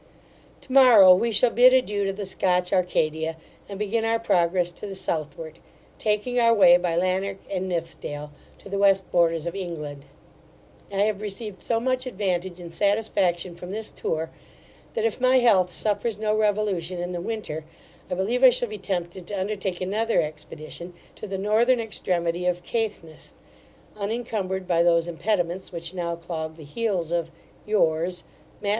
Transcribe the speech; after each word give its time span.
To 0.61 0.71
morrow 0.71 1.13
we 1.13 1.31
shall 1.31 1.51
bid 1.51 1.75
adieu 1.75 2.05
to 2.05 2.11
the 2.11 2.25
Scotch 2.25 2.73
Arcadia, 2.73 3.37
and 3.69 3.77
begin 3.77 4.03
our 4.03 4.17
progress 4.17 4.71
to 4.71 4.87
the 4.87 4.95
southward, 4.95 5.59
taking 5.99 6.39
our 6.39 6.55
way 6.55 6.75
by 6.77 6.95
Lanerk 6.97 7.37
and 7.51 7.69
Nithsdale, 7.69 8.31
to 8.57 8.67
the 8.67 8.79
west 8.79 9.11
borders 9.11 9.45
of 9.45 9.53
England. 9.55 10.07
I 10.91 11.01
have 11.01 11.21
received 11.21 11.61
so 11.61 11.79
much 11.79 12.07
advantage 12.07 12.59
and 12.59 12.73
satisfaction 12.73 13.53
from 13.53 13.69
this 13.69 13.91
tour, 13.91 14.31
that 14.95 15.05
if 15.05 15.21
my 15.21 15.37
health 15.37 15.69
suffers 15.69 16.17
no 16.17 16.35
revolution 16.35 16.97
in 16.99 17.11
the 17.11 17.21
winter, 17.21 17.63
I 18.09 18.15
believe 18.15 18.43
I 18.43 18.49
shall 18.49 18.69
be 18.69 18.79
tempted 18.79 19.27
to 19.27 19.39
undertake 19.39 19.81
another 19.81 20.19
expedition 20.19 20.95
to 21.13 21.27
the 21.27 21.37
Northern 21.37 21.79
extremity 21.79 22.47
of 22.47 22.63
Caithness, 22.63 23.33
unencumbered 23.95 24.65
by 24.67 24.81
those 24.81 25.07
impediments 25.07 25.71
which 25.71 25.93
now 25.93 26.15
clog 26.15 26.55
the 26.57 26.63
heels 26.63 27.11
of, 27.11 27.29
Yours, 27.67 28.23
MATT. 28.63 28.69